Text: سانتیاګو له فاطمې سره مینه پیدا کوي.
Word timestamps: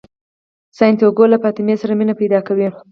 سانتیاګو 0.77 1.25
له 1.31 1.37
فاطمې 1.43 1.75
سره 1.81 1.93
مینه 1.99 2.13
پیدا 2.21 2.39
کوي. 2.47 2.67